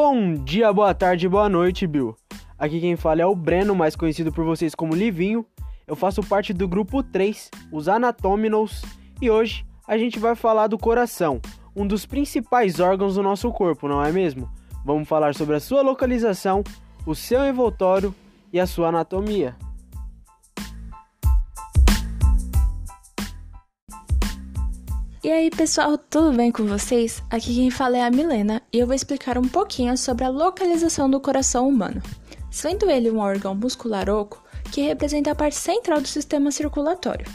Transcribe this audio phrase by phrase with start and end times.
[0.00, 2.14] Bom dia, boa tarde, boa noite, Bill.
[2.56, 5.44] Aqui quem fala é o Breno, mais conhecido por vocês como Livinho.
[5.88, 8.80] Eu faço parte do grupo 3, os Anatominos,
[9.20, 11.40] e hoje a gente vai falar do coração,
[11.74, 14.48] um dos principais órgãos do nosso corpo, não é mesmo?
[14.84, 16.62] Vamos falar sobre a sua localização,
[17.04, 18.14] o seu envoltório
[18.52, 19.56] e a sua anatomia.
[25.20, 27.20] E aí, pessoal, tudo bem com vocês?
[27.28, 31.10] Aqui quem fala é a Milena e eu vou explicar um pouquinho sobre a localização
[31.10, 32.00] do coração humano.
[32.52, 37.26] Sendo ele um órgão muscular oco que representa a parte central do sistema circulatório.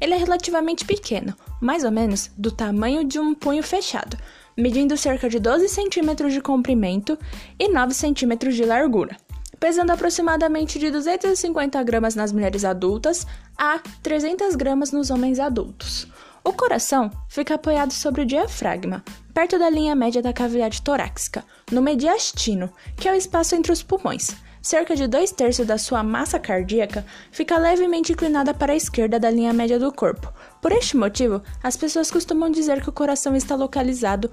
[0.00, 4.16] Ele é relativamente pequeno, mais ou menos do tamanho de um punho fechado,
[4.56, 7.18] medindo cerca de 12 centímetros de comprimento
[7.58, 9.16] e 9 centímetros de largura,
[9.58, 16.06] pesando aproximadamente de 250 gramas nas mulheres adultas a 300 gramas nos homens adultos.
[16.44, 21.80] O coração fica apoiado sobre o diafragma, perto da linha média da cavidade torácica, no
[21.80, 24.34] mediastino, que é o espaço entre os pulmões.
[24.60, 29.30] Cerca de dois terços da sua massa cardíaca fica levemente inclinada para a esquerda da
[29.30, 30.32] linha média do corpo.
[30.60, 34.30] Por este motivo, as pessoas costumam dizer que o coração está localizado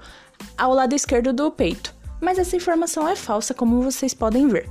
[0.58, 4.68] ao lado esquerdo do peito, mas essa informação é falsa, como vocês podem ver.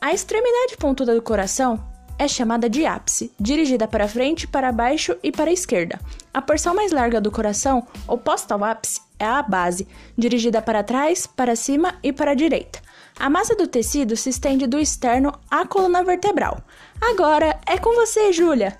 [0.00, 1.89] A extremidade pontuda do coração
[2.20, 5.98] é chamada de ápice, dirigida para frente, para baixo e para a esquerda.
[6.34, 11.26] A porção mais larga do coração, oposta ao ápice, é a base, dirigida para trás,
[11.26, 12.78] para cima e para a direita.
[13.18, 16.62] A massa do tecido se estende do externo à coluna vertebral.
[17.00, 18.78] Agora é com você, Júlia!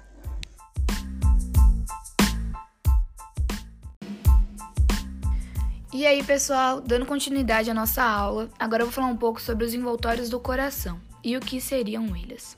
[5.95, 9.65] E aí, pessoal, dando continuidade à nossa aula, agora eu vou falar um pouco sobre
[9.65, 12.57] os envoltórios do coração e o que seriam eles.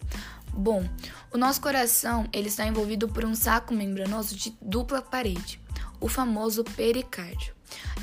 [0.53, 0.87] Bom,
[1.33, 5.61] o nosso coração ele está envolvido por um saco membranoso de dupla parede,
[6.01, 7.55] o famoso pericárdio.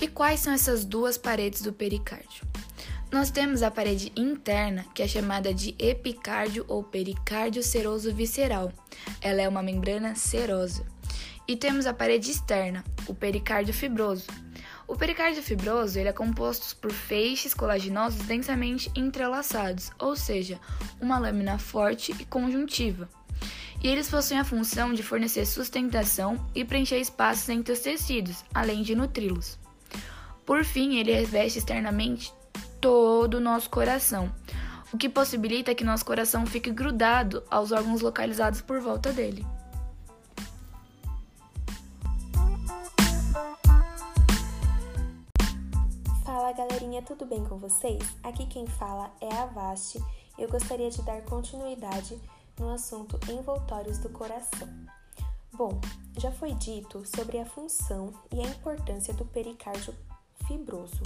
[0.01, 2.47] E quais são essas duas paredes do pericárdio?
[3.11, 8.71] Nós temos a parede interna, que é chamada de epicárdio ou pericárdio seroso visceral.
[9.21, 10.85] Ela é uma membrana serosa.
[11.47, 14.27] E temos a parede externa, o pericárdio fibroso,
[14.89, 20.59] o pericárdio fibroso ele é composto por feixes colaginosos densamente entrelaçados, ou seja,
[20.99, 23.07] uma lâmina forte e conjuntiva.
[23.83, 28.81] E eles possuem a função de fornecer sustentação e preencher espaços entre os tecidos, além
[28.81, 29.59] de nutri-los.
[30.43, 32.33] Por fim, ele reveste externamente
[32.81, 34.33] todo o nosso coração,
[34.91, 39.45] o que possibilita que nosso coração fique grudado aos órgãos localizados por volta dele.
[46.59, 48.03] Galerinha, tudo bem com vocês?
[48.21, 49.97] Aqui quem fala é a Vaste
[50.37, 52.19] e eu gostaria de dar continuidade
[52.59, 54.67] no assunto envoltórios do coração.
[55.53, 55.79] Bom,
[56.17, 59.95] já foi dito sobre a função e a importância do pericárdio
[60.47, 61.01] fibroso.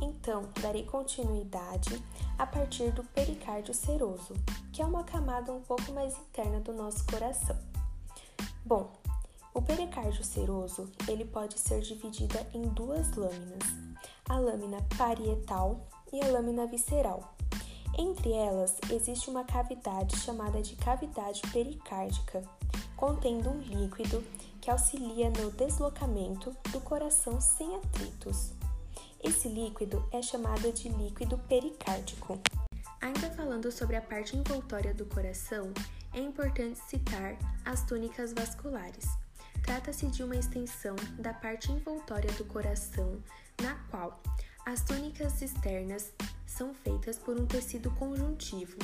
[0.00, 2.02] Então, darei continuidade
[2.38, 4.32] a partir do pericárdio seroso,
[4.72, 7.58] que é uma camada um pouco mais interna do nosso coração.
[8.64, 8.90] Bom,
[9.52, 13.89] o pericárdio seroso, ele pode ser dividida em duas lâminas
[14.30, 17.34] a lâmina parietal e a lâmina visceral.
[17.98, 22.40] Entre elas existe uma cavidade chamada de cavidade pericárdica,
[22.96, 24.22] contendo um líquido
[24.60, 28.52] que auxilia no deslocamento do coração sem atritos.
[29.20, 32.38] Esse líquido é chamado de líquido pericárdico.
[33.00, 35.72] Ainda falando sobre a parte envoltória do coração,
[36.14, 39.06] é importante citar as túnicas vasculares.
[39.64, 43.20] Trata-se de uma extensão da parte envoltória do coração
[43.62, 44.22] na qual
[44.66, 46.12] as túnicas externas
[46.46, 48.76] são feitas por um tecido conjuntivo,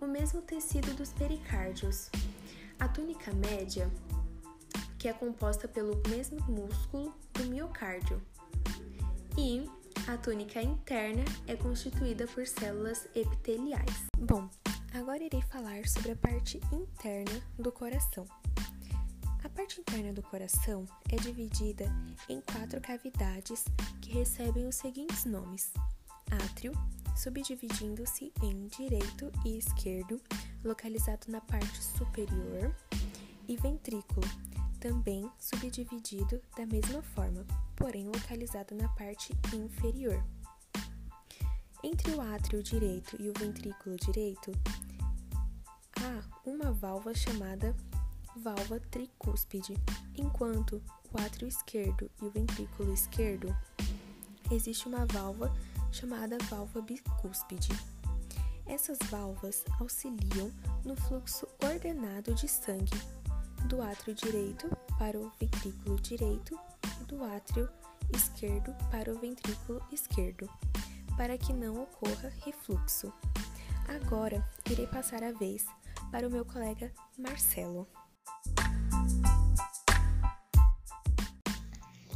[0.00, 2.10] o mesmo tecido dos pericárdios.
[2.78, 3.90] A túnica média,
[4.98, 8.20] que é composta pelo mesmo músculo do miocárdio,
[9.36, 9.68] e
[10.08, 14.06] a túnica interna é constituída por células epiteliais.
[14.18, 14.48] Bom,
[14.92, 18.26] agora irei falar sobre a parte interna do coração.
[19.54, 21.84] Parte interna do coração é dividida
[22.28, 23.64] em quatro cavidades
[24.00, 25.72] que recebem os seguintes nomes:
[26.30, 26.72] átrio,
[27.14, 30.20] subdividindo-se em direito e esquerdo,
[30.64, 32.74] localizado na parte superior,
[33.46, 34.26] e ventrículo,
[34.80, 37.46] também subdividido da mesma forma,
[37.76, 40.24] porém localizado na parte inferior.
[41.84, 44.52] Entre o átrio direito e o ventrículo direito,
[46.00, 47.76] há uma válvula chamada
[48.36, 49.74] válvula tricúspide,
[50.16, 50.82] enquanto
[51.12, 53.54] o átrio esquerdo e o ventrículo esquerdo
[54.50, 55.54] existe uma válvula
[55.90, 57.70] chamada válvula bicúspide.
[58.66, 60.50] Essas válvulas auxiliam
[60.84, 62.98] no fluxo ordenado de sangue
[63.66, 64.68] do átrio direito
[64.98, 66.58] para o ventrículo direito
[67.00, 67.68] e do átrio
[68.14, 70.48] esquerdo para o ventrículo esquerdo.
[71.16, 73.12] para que não ocorra refluxo.
[73.88, 75.66] Agora, irei passar a vez
[76.10, 77.86] para o meu colega Marcelo.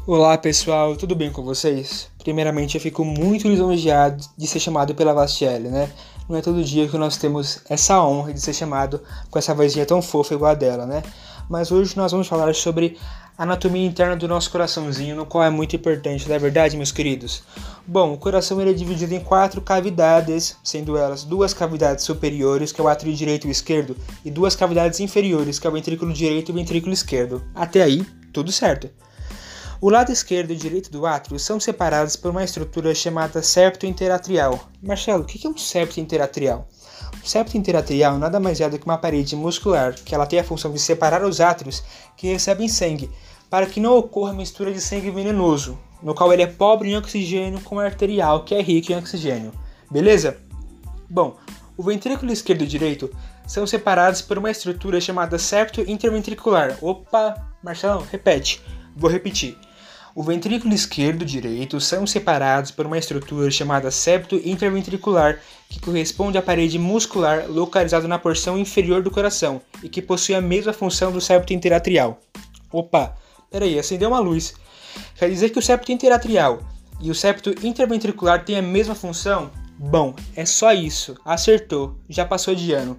[0.07, 2.09] Olá pessoal, tudo bem com vocês?
[2.23, 5.91] Primeiramente, eu fico muito lisonjeado de ser chamado pela Vastiele, né?
[6.29, 9.01] Não é todo dia que nós temos essa honra de ser chamado
[9.31, 11.03] com essa vozinha tão fofa igual a dela, né?
[11.49, 12.99] Mas hoje nós vamos falar sobre
[13.39, 16.91] a anatomia interna do nosso coraçãozinho, no qual é muito importante, não é verdade, meus
[16.91, 17.45] queridos?
[17.87, 22.81] Bom, o coração ele é dividido em quatro cavidades, sendo elas duas cavidades superiores, que
[22.81, 26.49] é o átrio direito e esquerdo, e duas cavidades inferiores, que é o ventrículo direito
[26.49, 27.43] e o ventrículo esquerdo.
[27.55, 28.91] Até aí, tudo certo.
[29.79, 34.69] O lado esquerdo e direito do átrio são separados por uma estrutura chamada septo interatrial.
[34.83, 36.67] Marcelo, o que é um septo interatrial?
[37.23, 40.45] O septo interatrial nada mais é do que uma parede muscular que ela tem a
[40.45, 41.85] função de separar os átrios
[42.17, 43.11] que recebem sangue,
[43.51, 47.61] para que não ocorra mistura de sangue venenoso, no qual ele é pobre em oxigênio
[47.61, 49.53] com o arterial, que é rico em oxigênio.
[49.91, 50.39] Beleza?
[51.09, 51.37] Bom,
[51.77, 53.11] o ventrículo esquerdo e direito
[53.47, 56.79] são separados por uma estrutura chamada septo interventricular.
[56.81, 58.63] Opa, Marcelão, repete.
[58.97, 59.66] Vou repetir.
[60.17, 66.39] O ventrículo esquerdo e direito são separados por uma estrutura chamada septo interventricular, que corresponde
[66.39, 71.13] à parede muscular localizada na porção inferior do coração e que possui a mesma função
[71.13, 72.19] do septo interatrial.
[72.73, 73.15] Opa,
[73.51, 74.55] peraí, acendeu uma luz.
[75.19, 76.61] Quer dizer que o septo interatrial
[76.99, 79.51] e o septo interventricular têm a mesma função?
[79.79, 81.15] Bom, é só isso.
[81.27, 82.01] Acertou.
[82.09, 82.99] Já passou de ano.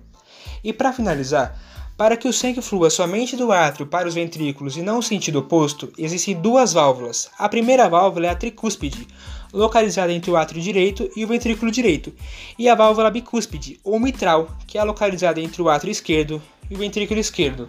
[0.63, 1.59] E para finalizar,
[1.97, 5.39] para que o sangue flua somente do átrio para os ventrículos e não o sentido
[5.39, 7.29] oposto, existem duas válvulas.
[7.39, 9.07] A primeira válvula é a tricúspide,
[9.51, 12.13] localizada entre o átrio direito e o ventrículo direito,
[12.57, 16.39] e a válvula bicúspide, ou mitral, que é localizada entre o átrio esquerdo
[16.69, 17.67] e o ventrículo esquerdo.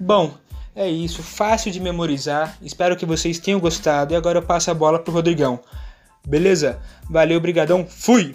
[0.00, 0.32] Bom,
[0.74, 2.56] é isso, fácil de memorizar.
[2.62, 5.60] Espero que vocês tenham gostado e agora eu passo a bola pro Rodrigão.
[6.26, 6.80] Beleza?
[7.08, 7.86] Valeu, brigadão.
[7.86, 8.34] Fui.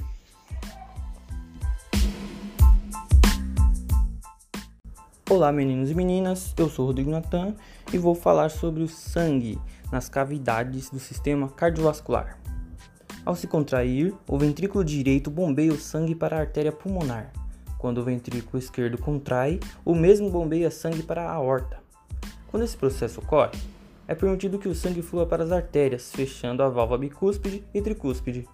[5.32, 7.56] Olá meninos e meninas, eu sou Rodrigo Natan
[7.94, 9.58] e vou falar sobre o sangue
[9.90, 12.38] nas cavidades do sistema cardiovascular.
[13.24, 17.32] Ao se contrair, o ventrículo direito bombeia o sangue para a artéria pulmonar.
[17.78, 21.80] Quando o ventrículo esquerdo contrai, o mesmo bombeia sangue para a aorta.
[22.50, 23.58] Quando esse processo ocorre,
[24.10, 28.46] é permitido que o sangue flua para as artérias, fechando a válvula bicúspide e tricúspide.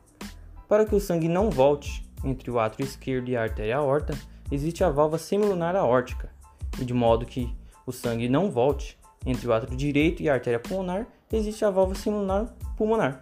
[0.67, 4.13] Para que o sangue não volte entre o átrio esquerdo e a artéria aorta,
[4.51, 6.36] existe a válvula semilunar aórtica,
[6.83, 7.53] de modo que
[7.85, 11.97] o sangue não volte entre o átrio direito e a artéria pulmonar, existe a válvula
[11.97, 12.47] semilunar
[12.77, 13.21] pulmonar.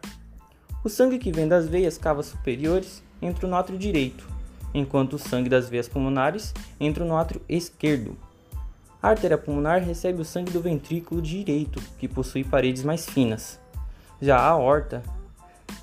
[0.84, 4.28] O sangue que vem das veias cavas superiores entra no átrio direito,
[4.74, 8.16] enquanto o sangue das veias pulmonares entra no átrio esquerdo.
[9.02, 13.60] A artéria pulmonar recebe o sangue do ventrículo direito, que possui paredes mais finas.
[14.22, 15.02] Já a aorta,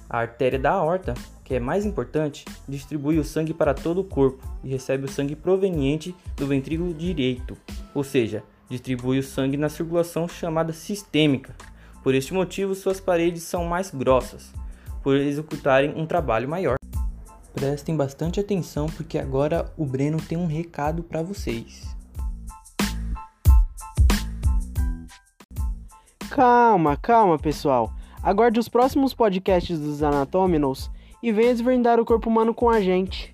[0.09, 4.47] a artéria da aorta, que é mais importante, distribui o sangue para todo o corpo
[4.63, 7.57] e recebe o sangue proveniente do ventrículo direito,
[7.95, 11.55] ou seja, distribui o sangue na circulação chamada sistêmica.
[12.03, 14.53] Por este motivo, suas paredes são mais grossas,
[15.03, 16.77] por executarem um trabalho maior.
[17.53, 21.95] Prestem bastante atenção porque agora o Breno tem um recado para vocês.
[26.31, 27.93] Calma, calma, pessoal.
[28.23, 30.91] Aguarde os próximos podcasts dos Anatominals
[31.23, 33.32] e venha desvendar o corpo humano com a gente.